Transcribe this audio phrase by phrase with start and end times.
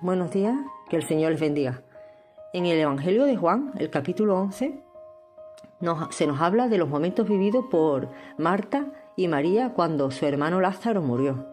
[0.00, 0.56] buenos días,
[0.88, 1.82] que el Señor les bendiga.
[2.52, 4.80] En el Evangelio de Juan, el capítulo 11,
[6.10, 8.86] se nos habla de los momentos vividos por Marta
[9.16, 11.46] y María cuando su hermano Lázaro murió.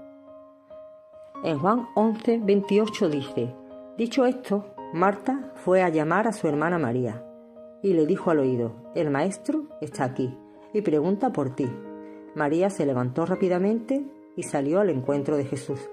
[1.44, 3.56] En Juan 11, 28 dice,
[3.98, 7.24] Dicho esto, Marta fue a llamar a su hermana María
[7.82, 10.38] y le dijo al oído, El maestro está aquí
[10.74, 11.70] y pregunta por ti.
[12.36, 14.06] María se levantó rápidamente
[14.36, 15.90] y salió al encuentro de Jesús.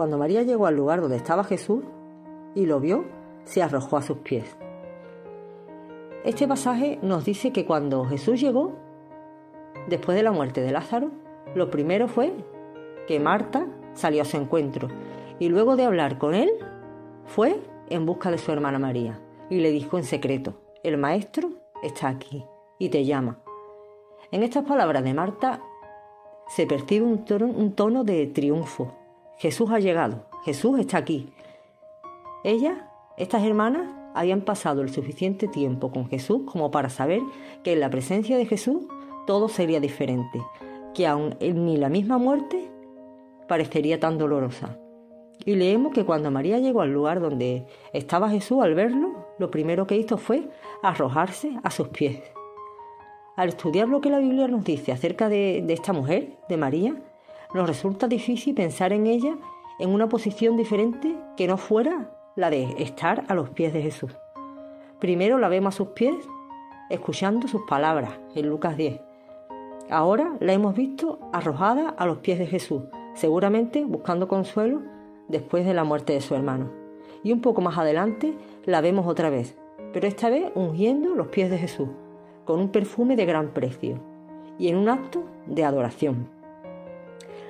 [0.00, 1.84] Cuando María llegó al lugar donde estaba Jesús
[2.54, 3.04] y lo vio,
[3.44, 4.56] se arrojó a sus pies.
[6.24, 8.72] Este pasaje nos dice que cuando Jesús llegó,
[9.90, 11.10] después de la muerte de Lázaro,
[11.54, 12.32] lo primero fue
[13.06, 14.88] que Marta salió a su encuentro
[15.38, 16.48] y luego de hablar con él,
[17.26, 17.60] fue
[17.90, 21.50] en busca de su hermana María y le dijo en secreto, el maestro
[21.82, 22.42] está aquí
[22.78, 23.38] y te llama.
[24.32, 25.60] En estas palabras de Marta
[26.48, 28.96] se percibe un tono, un tono de triunfo.
[29.40, 31.32] Jesús ha llegado, Jesús está aquí.
[32.44, 37.22] Ella, estas hermanas, habían pasado el suficiente tiempo con Jesús como para saber
[37.64, 38.82] que en la presencia de Jesús
[39.26, 40.42] todo sería diferente,
[40.92, 42.70] que aun ni la misma muerte
[43.48, 44.76] parecería tan dolorosa.
[45.46, 49.86] Y leemos que cuando María llegó al lugar donde estaba Jesús al verlo, lo primero
[49.86, 50.50] que hizo fue
[50.82, 52.20] arrojarse a sus pies.
[53.36, 57.02] Al estudiar lo que la Biblia nos dice acerca de esta mujer, de María,
[57.54, 59.36] nos resulta difícil pensar en ella
[59.78, 64.16] en una posición diferente que no fuera la de estar a los pies de Jesús.
[64.98, 66.16] Primero la vemos a sus pies
[66.90, 69.00] escuchando sus palabras en Lucas 10.
[69.88, 72.82] Ahora la hemos visto arrojada a los pies de Jesús,
[73.14, 74.82] seguramente buscando consuelo
[75.28, 76.70] después de la muerte de su hermano.
[77.22, 78.34] Y un poco más adelante
[78.66, 79.56] la vemos otra vez,
[79.92, 81.88] pero esta vez ungiendo los pies de Jesús,
[82.44, 83.98] con un perfume de gran precio
[84.58, 86.39] y en un acto de adoración.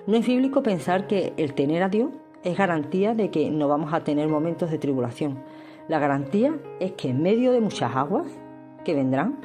[0.07, 2.11] No es bíblico pensar que el tener a Dios
[2.43, 5.43] es garantía de que no vamos a tener momentos de tribulación.
[5.89, 8.27] La garantía es que en medio de muchas aguas
[8.85, 9.41] que vendrán,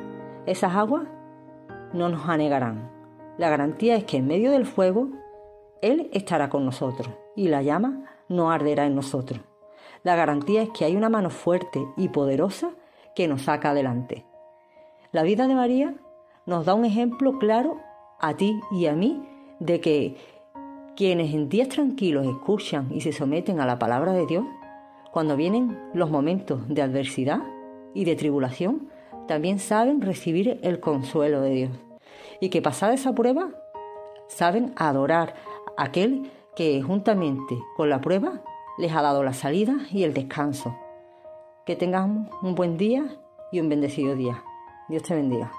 [0.45, 1.07] esas aguas
[1.93, 2.89] no nos anegarán.
[3.37, 5.09] La garantía es que en medio del fuego,
[5.81, 9.41] Él estará con nosotros y la llama no arderá en nosotros.
[10.03, 12.69] La garantía es que hay una mano fuerte y poderosa
[13.15, 14.25] que nos saca adelante.
[15.11, 15.95] La vida de María
[16.45, 17.77] nos da un ejemplo claro
[18.19, 19.27] a ti y a mí
[19.59, 20.17] de que
[20.95, 24.45] quienes en días tranquilos escuchan y se someten a la palabra de Dios,
[25.11, 27.41] cuando vienen los momentos de adversidad
[27.93, 28.89] y de tribulación,
[29.27, 31.71] también saben recibir el consuelo de Dios.
[32.39, 33.49] Y que pasada esa prueba,
[34.27, 35.35] saben adorar
[35.77, 38.41] a aquel que juntamente con la prueba
[38.77, 40.75] les ha dado la salida y el descanso.
[41.65, 43.17] Que tengamos un buen día
[43.51, 44.43] y un bendecido día.
[44.89, 45.51] Dios te bendiga.